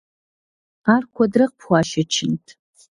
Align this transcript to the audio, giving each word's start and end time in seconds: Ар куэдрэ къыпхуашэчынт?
Ар 0.93 1.03
куэдрэ 1.13 1.45
къыпхуашэчынт? 1.49 2.45